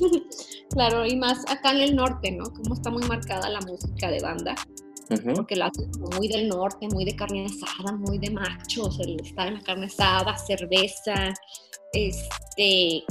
[0.69, 2.45] Claro, y más acá en el norte, ¿no?
[2.53, 4.55] Como está muy marcada la música de banda
[5.35, 9.49] porque la hacen muy del norte, muy de carne asada, muy de machos, el estar
[9.49, 11.33] en la carne asada, cerveza,
[11.93, 12.29] este,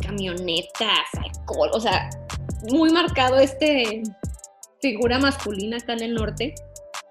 [0.01, 2.09] camionetas, alcohol, o sea,
[2.69, 4.03] muy marcado este
[4.81, 6.53] figura masculina acá en el norte.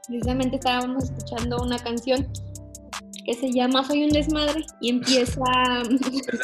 [0.07, 2.31] Precisamente estábamos escuchando una canción
[3.25, 5.43] que se llama Soy un desmadre y empieza...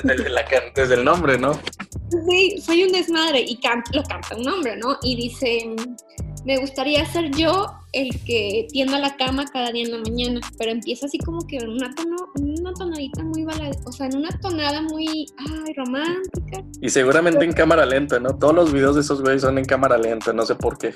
[0.05, 0.31] Desde,
[0.75, 1.53] desde el nombre, ¿no?
[2.29, 3.61] Sí, soy un desmadre y
[3.93, 4.97] lo canta un hombre, ¿no?
[5.03, 5.77] Y dice,
[6.45, 10.71] me gustaría ser yo el que tienda la cama cada día en la mañana, pero
[10.71, 14.29] empieza así como que en una, tono, una tonadita muy balada, o sea, en una
[14.41, 16.63] tonada muy, ay, romántica.
[16.81, 18.37] Y seguramente en cámara lenta, ¿no?
[18.37, 20.95] Todos los videos de esos güeyes son en cámara lenta, no sé por qué.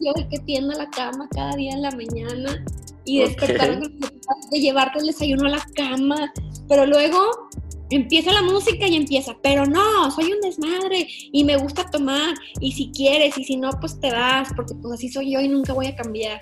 [0.00, 2.64] yo el que tienda la cama cada día en la mañana
[3.04, 3.80] y despertar
[4.50, 6.32] de llevarte el desayuno a la cama,
[6.68, 7.50] pero luego
[7.96, 12.72] empieza la música y empieza, pero no, soy un desmadre y me gusta tomar y
[12.72, 15.72] si quieres y si no, pues te vas, porque pues así soy yo y nunca
[15.72, 16.38] voy a cambiar.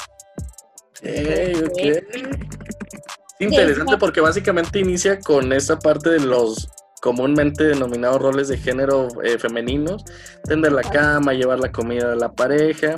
[3.38, 6.68] Interesante porque básicamente inicia con esa parte de los
[7.00, 10.04] comúnmente denominados roles de género eh, femeninos,
[10.44, 12.94] tender la cama, llevar la comida a la pareja,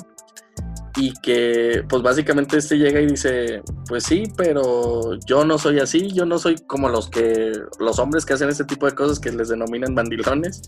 [0.96, 6.12] y que pues básicamente este llega y dice, pues sí, pero yo no soy así,
[6.12, 9.32] yo no soy como los que los hombres que hacen este tipo de cosas que
[9.32, 10.62] les denominan mandilones.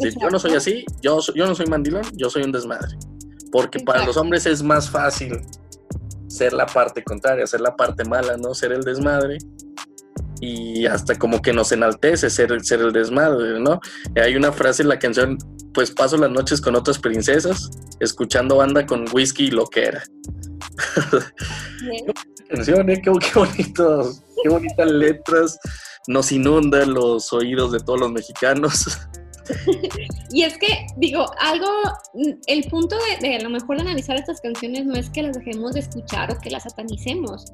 [0.00, 2.96] yo no soy así, yo, yo no soy mandilón, yo soy un desmadre.
[3.52, 5.40] Porque para los hombres es más fácil
[6.26, 8.54] ser la parte contraria, ser la parte mala, ¿no?
[8.54, 9.38] Ser el desmadre
[10.42, 13.80] y hasta como que nos enaltece ser, ser el desmadre, ¿no?
[14.20, 15.38] Hay una frase en la canción,
[15.72, 20.02] pues paso las noches con otras princesas, escuchando banda con whisky y lo que era.
[22.48, 23.00] canción, ¿eh?
[23.00, 25.58] qué, bonitos, qué bonitas letras,
[26.08, 28.98] nos inundan los oídos de todos los mexicanos.
[30.32, 31.68] y es que, digo, algo,
[32.48, 35.36] el punto de, de, a lo mejor de analizar estas canciones no es que las
[35.36, 37.44] dejemos de escuchar o que las satanicemos,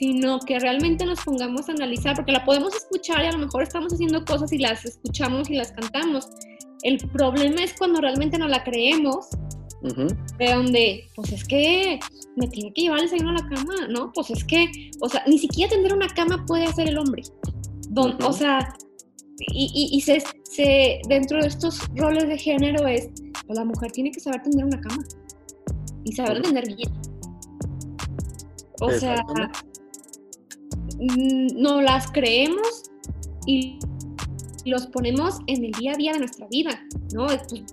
[0.00, 3.62] sino que realmente nos pongamos a analizar, porque la podemos escuchar y a lo mejor
[3.62, 6.26] estamos haciendo cosas y las escuchamos y las cantamos.
[6.82, 9.28] El problema es cuando realmente no la creemos,
[10.38, 12.00] de donde, pues es que
[12.34, 14.10] me tiene que llevar el desayuno a la cama, ¿no?
[14.14, 14.70] Pues es que,
[15.02, 17.22] o sea, ni siquiera tender una cama puede hacer el hombre.
[18.24, 18.74] O sea,
[19.52, 23.10] y, y, se, se, dentro de estos roles de género es,
[23.46, 25.04] pues la mujer tiene que saber tender una cama
[26.04, 26.90] y saber tender bien.
[28.80, 29.22] O sea,
[31.00, 32.82] no las creemos
[33.46, 33.78] y
[34.64, 36.80] los ponemos en el día a día de nuestra vida,
[37.14, 37.26] ¿no?
[37.26, 37.64] Pues,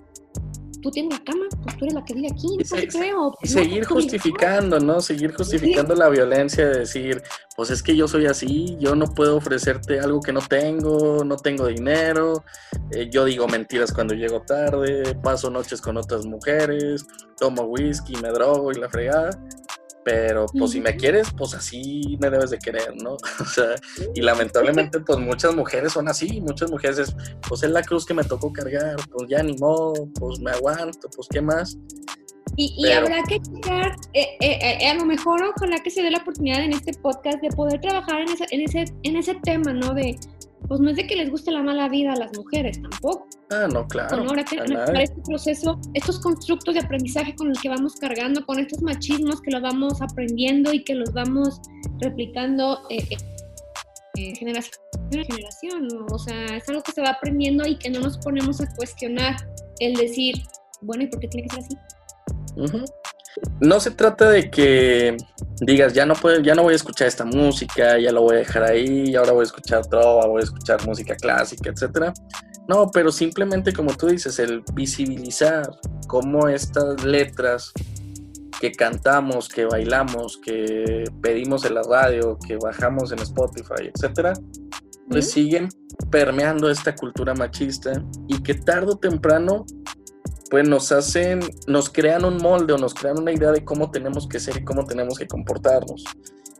[0.80, 3.34] tú tienes la cama, pues tú eres la que vive aquí, no creo.
[3.42, 5.00] Y seguir justificando, ¿no?
[5.00, 7.22] Seguir justificando la violencia de decir,
[7.56, 11.36] pues es que yo soy así, yo no puedo ofrecerte algo que no tengo, no
[11.36, 12.44] tengo dinero,
[12.92, 18.28] eh, yo digo mentiras cuando llego tarde, paso noches con otras mujeres, tomo whisky, me
[18.28, 19.30] drogo y la fregada
[20.08, 23.18] pero pues si me quieres, pues así me debes de querer, ¿no?
[23.40, 23.74] O sea,
[24.14, 27.16] y lamentablemente pues muchas mujeres son así, muchas mujeres es,
[27.46, 31.10] pues es la cruz que me tocó cargar, pues ya ni modo, pues me aguanto,
[31.14, 31.76] pues qué más.
[32.56, 36.18] Y, habrá que checar, eh, eh, eh, a lo mejor ojalá que se dé la
[36.18, 39.92] oportunidad en este podcast de poder trabajar en, en, ese, en ese tema, ¿no?
[39.92, 40.18] De,
[40.68, 43.26] pues no es de que les guste la mala vida a las mujeres tampoco.
[43.50, 44.28] Ah, no, claro.
[44.28, 48.58] ahora que para este proceso, estos constructos de aprendizaje con los que vamos cargando, con
[48.58, 51.60] estos machismos que los vamos aprendiendo y que los vamos
[52.00, 53.16] replicando eh, eh,
[54.18, 54.74] eh generación
[55.12, 55.88] a generación.
[56.12, 59.36] O sea, es algo que se va aprendiendo y que no nos ponemos a cuestionar
[59.78, 60.34] el decir,
[60.82, 61.76] bueno, ¿y por qué tiene que ser así?
[63.60, 65.16] No se trata de que
[65.60, 68.38] digas, ya no puedo, ya no voy a escuchar esta música, ya lo voy a
[68.38, 72.12] dejar ahí, ahora voy a escuchar trova, voy a escuchar música clásica, etcétera.
[72.68, 75.68] No, pero simplemente como tú dices, el visibilizar
[76.06, 77.72] cómo estas letras
[78.60, 84.34] que cantamos, que bailamos, que pedimos en la radio, que bajamos en Spotify, etcétera,
[85.08, 85.68] pues siguen
[86.10, 89.64] permeando esta cultura machista y que tarde o temprano
[90.50, 94.26] pues nos hacen, nos crean un molde o nos crean una idea de cómo tenemos
[94.26, 96.04] que ser y cómo tenemos que comportarnos.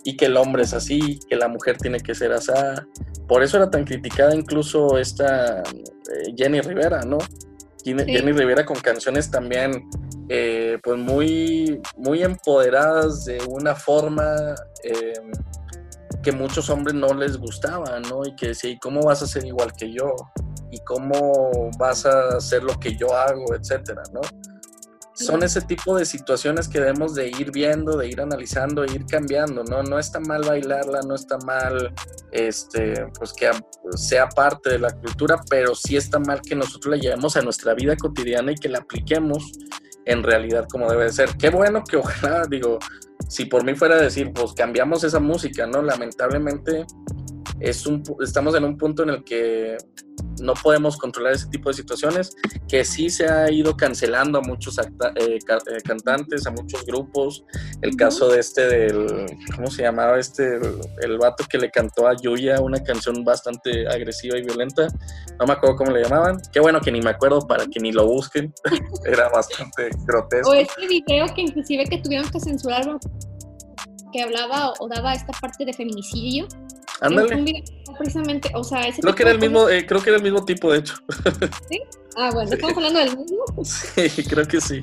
[0.04, 2.52] Y que el hombre es así, que la mujer tiene que ser así.
[3.26, 7.18] Por eso era tan criticada incluso esta eh, Jenny Rivera, ¿no?
[7.84, 9.88] Jenny, Rivera con canciones también
[10.28, 15.32] eh, pues muy, muy empoderadas de una forma em,
[16.22, 18.22] que muchos hombres no les gustaba, ¿no?
[18.26, 20.14] Y que decía, ¿y cómo vas a ser igual que yo?
[20.70, 24.20] y cómo vas a hacer lo que yo hago, etcétera, ¿no?
[25.14, 29.04] Son ese tipo de situaciones que debemos de ir viendo, de ir analizando, de ir
[29.04, 29.82] cambiando, ¿no?
[29.82, 31.92] No está mal bailarla, no está mal,
[32.30, 33.50] este, pues que
[33.96, 37.74] sea parte de la cultura, pero sí está mal que nosotros la llevemos a nuestra
[37.74, 39.50] vida cotidiana y que la apliquemos
[40.08, 41.28] en realidad como debe ser.
[41.38, 42.78] Qué bueno que ojalá, digo,
[43.28, 45.82] si por mí fuera a decir, pues cambiamos esa música, ¿no?
[45.82, 46.86] Lamentablemente
[47.60, 49.76] es un, estamos en un punto en el que
[50.40, 52.36] no podemos controlar ese tipo de situaciones,
[52.68, 54.82] que sí se ha ido cancelando a muchos eh,
[55.16, 55.38] eh,
[55.84, 57.44] cantantes, a muchos grupos.
[57.82, 60.58] El caso de este del, ¿cómo se llamaba este?
[61.02, 64.88] El, vato que le cantó a Yuya una canción bastante agresiva y violenta.
[65.38, 66.40] No me acuerdo cómo le llamaban.
[66.52, 68.52] Qué bueno que ni me acuerdo para que ni lo busquen.
[69.04, 70.50] Era bastante grotesco.
[70.50, 73.00] O este video que inclusive que tuvieron que censurarlo
[74.12, 76.46] que hablaba o daba esta parte de feminicidio.
[77.00, 77.64] Ándale.
[77.98, 80.72] Precisamente, o sea, creo que era el mismo, eh, creo que era el mismo tipo,
[80.72, 80.94] de hecho.
[81.68, 81.80] ¿Sí?
[82.16, 83.44] Ah, bueno, ¿estamos hablando del mismo?
[83.64, 84.80] Sí, creo que sí.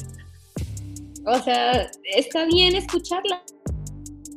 [1.25, 3.41] O sea, está bien escucharla,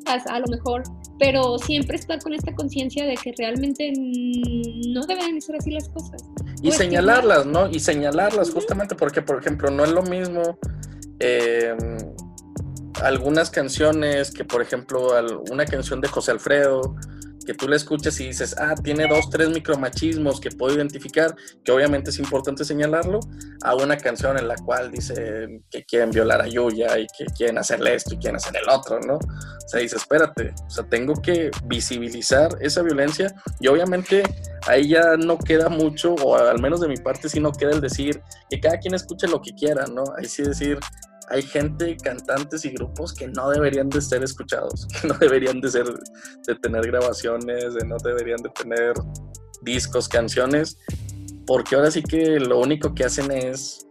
[0.07, 0.83] a lo mejor,
[1.19, 6.23] pero siempre estar con esta conciencia de que realmente no deben ser así las cosas.
[6.63, 7.69] Y señalarlas, ¿no?
[7.69, 10.59] Y señalarlas, justamente porque, por ejemplo, no es lo mismo
[11.21, 11.75] eh,
[13.03, 15.11] algunas canciones que, por ejemplo,
[15.51, 16.97] una canción de José Alfredo,
[17.49, 21.35] que tú la escuchas y dices, ah, tiene dos, tres micromachismos que puedo identificar,
[21.65, 23.21] que obviamente es importante señalarlo,
[23.63, 27.57] a una canción en la cual dice que quieren violar a Yuya y que quieren
[27.57, 29.15] hacerle esto y quieren hacer el otro, ¿no?
[29.15, 34.25] O sea, dice, espérate, o sea, tengo que visibilizar esa violencia y obviamente
[34.67, 37.81] ahí ya no queda mucho, o al menos de mi parte sí no queda el
[37.81, 40.05] decir que cada quien escuche lo que quiera, ¿no?
[40.19, 40.79] Ahí sí decir,
[41.31, 45.71] hay gente, cantantes y grupos que no deberían de ser escuchados, que no deberían de
[45.71, 45.87] ser,
[46.47, 48.95] de tener grabaciones, de no deberían de tener
[49.63, 50.79] discos, canciones,
[51.47, 53.87] porque ahora sí que lo único que hacen es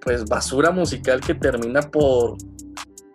[0.00, 2.36] pues basura musical que termina por,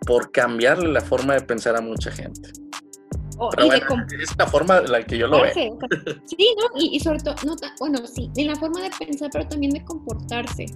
[0.06, 2.52] por cambiarle la forma de pensar a mucha gente.
[3.38, 5.52] Oh, es la forma en la que yo lo veo.
[5.54, 6.80] Sí, ¿no?
[6.80, 10.66] Y, sobre todo, no bueno, sí, en la forma de pensar, pero también de comportarse.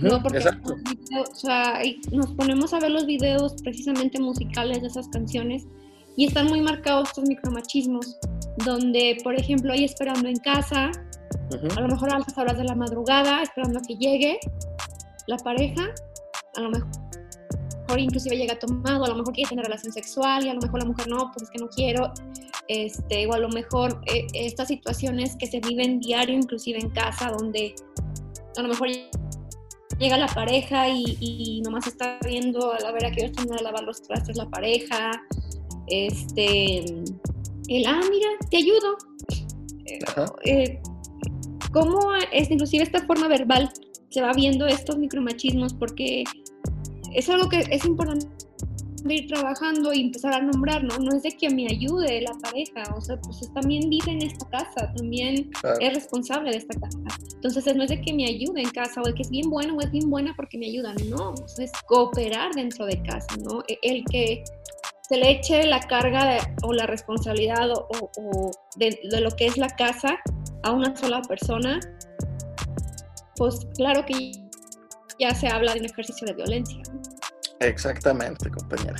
[0.00, 0.22] ¿no?
[0.22, 1.80] Porque o sea,
[2.12, 5.66] nos ponemos a ver los videos precisamente musicales de esas canciones
[6.16, 8.18] y están muy marcados estos micromachismos,
[8.64, 10.90] donde, por ejemplo, hay esperando en casa,
[11.76, 14.38] a lo mejor a las horas de la madrugada, esperando a que llegue
[15.26, 15.88] la pareja,
[16.56, 17.09] a lo mejor
[17.98, 20.86] inclusive llega tomado, a lo mejor quiere tener relación sexual y a lo mejor la
[20.86, 22.12] mujer no, pues es que no quiero,
[22.68, 27.30] este, o a lo mejor eh, estas situaciones que se viven diario, inclusive en casa,
[27.30, 27.74] donde
[28.56, 28.88] a lo mejor
[29.98, 34.02] llega la pareja y, nomás está viendo a la vera que están a lavar los
[34.02, 35.12] trastes la pareja,
[35.88, 36.78] este,
[37.68, 38.96] el, ah, mira, te ayudo.
[40.44, 40.80] Eh,
[41.72, 43.72] ¿Cómo es, inclusive esta forma verbal
[44.08, 45.74] se va viendo estos micromachismos?
[45.74, 46.24] Porque
[47.14, 48.26] es algo que es importante
[49.08, 50.98] ir trabajando y empezar a nombrar, ¿no?
[50.98, 54.48] No es de que me ayude la pareja, o sea, pues también vive en esta
[54.48, 56.98] casa, también es responsable de esta casa.
[57.34, 59.76] Entonces no es de que me ayude en casa o de que es bien bueno
[59.76, 63.62] o es bien buena porque me ayudan, no, es cooperar dentro de casa, ¿no?
[63.68, 64.44] E, el que
[65.08, 69.68] se le eche la carga o la responsabilidad o, de, de lo que es la
[69.68, 70.18] casa
[70.62, 71.80] a una sola persona,
[73.36, 74.32] pues claro que
[75.20, 76.82] ya se habla de un ejercicio de violencia.
[77.60, 78.96] Exactamente, compañera.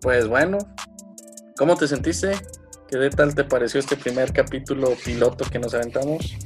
[0.00, 0.58] Pues bueno,
[1.56, 2.32] ¿cómo te sentiste?
[2.88, 6.36] ¿Qué tal te pareció este primer capítulo piloto que nos aventamos?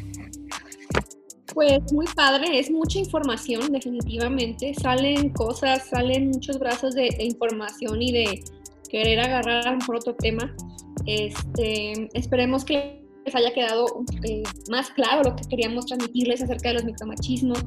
[1.53, 8.13] Pues muy padre, es mucha información definitivamente, salen cosas, salen muchos brazos de, información y
[8.13, 8.45] de
[8.89, 10.55] querer agarrar a por otro tema.
[11.05, 13.87] Este, esperemos que les haya quedado
[14.25, 17.65] eh, más claro lo que queríamos transmitirles acerca de los micromachismos.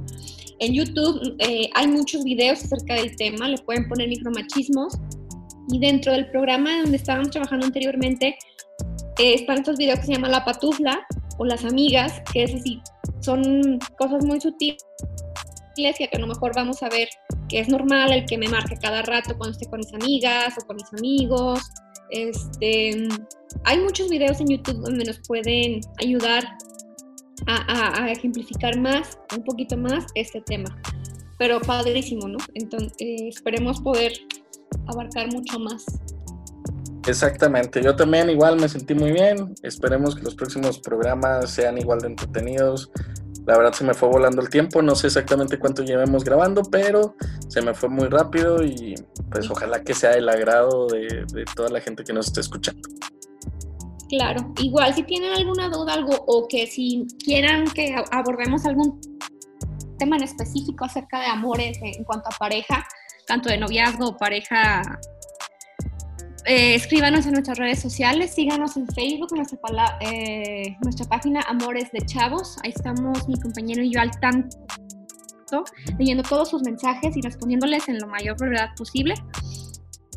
[0.59, 4.97] En YouTube eh, hay muchos videos acerca del tema, le pueden poner micromachismos.
[5.71, 8.35] Y dentro del programa donde estábamos trabajando anteriormente,
[9.19, 11.05] eh, están estos videos que se llaman La Patufla
[11.37, 12.81] o Las Amigas, que es así,
[13.21, 14.77] son cosas muy sutiles
[15.75, 17.07] que a lo mejor vamos a ver
[17.57, 20.75] es normal el que me marque cada rato cuando esté con mis amigas o con
[20.75, 21.61] mis amigos.
[22.09, 23.07] Este,
[23.63, 26.43] hay muchos videos en YouTube donde nos pueden ayudar
[27.47, 30.69] a, ejemplificar más, un poquito más este tema.
[31.37, 32.37] Pero padrísimo, ¿no?
[32.53, 34.13] Entonces, eh, esperemos poder
[34.87, 35.85] abarcar mucho más.
[37.07, 41.99] Exactamente, yo también igual me sentí muy bien, esperemos que los próximos programas sean igual
[41.99, 42.91] de entretenidos.
[43.45, 47.15] La verdad se me fue volando el tiempo, no sé exactamente cuánto llevemos grabando, pero
[47.49, 48.95] se me fue muy rápido y
[49.29, 52.81] pues ojalá que sea el agrado de, de toda la gente que nos esté escuchando.
[54.09, 59.01] Claro, igual si tienen alguna duda algo o que si quieran que abordemos algún
[59.97, 62.85] tema en específico acerca de amores en cuanto a pareja,
[63.25, 64.81] tanto de noviazgo o pareja,
[66.45, 69.59] eh, escríbanos en nuestras redes sociales, síganos en Facebook, nuestra,
[70.01, 74.57] eh, nuestra página Amores de Chavos, ahí estamos mi compañero y yo al tanto,
[75.97, 79.15] leyendo todos sus mensajes y respondiéndoles en lo mayor brevedad posible.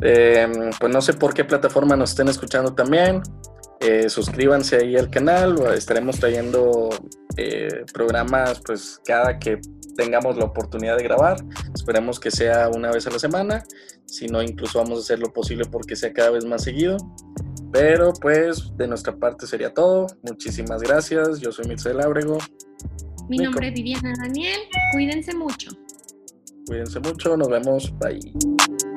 [0.03, 0.47] Eh,
[0.79, 3.23] pues no sé por qué plataforma nos estén escuchando también.
[3.81, 6.89] Eh, suscríbanse ahí al canal, estaremos trayendo
[7.37, 9.61] eh, programas pues cada que
[9.97, 11.37] tengamos la oportunidad de grabar.
[11.75, 13.65] Esperemos que sea una vez a la semana,
[14.05, 16.97] si no incluso vamos a hacer lo posible porque sea cada vez más seguido.
[17.73, 20.07] Pero pues de nuestra parte sería todo.
[20.23, 21.41] Muchísimas gracias.
[21.41, 22.39] Yo soy Mircea Ábrego.
[23.29, 24.61] Mi nombre es Viviana Daniel.
[24.93, 25.71] Cuídense mucho.
[26.67, 27.37] Cuídense mucho.
[27.37, 27.93] Nos vemos.
[27.99, 28.96] Bye.